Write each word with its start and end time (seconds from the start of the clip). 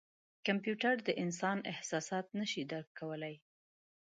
کمپیوټر 0.47 0.95
د 1.03 1.09
انسان 1.23 1.57
احساسات 1.71 2.25
نه 2.39 2.45
شي 2.51 2.63
درک 2.71 2.89
کولای. 2.99 3.35